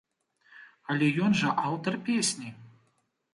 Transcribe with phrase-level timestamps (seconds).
[0.93, 2.49] Але ён жа аўтар песні?